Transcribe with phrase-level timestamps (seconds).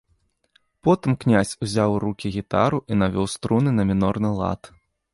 [0.87, 4.61] Потым князь узяў у рукі гітару і навёў струны на мінорны лад.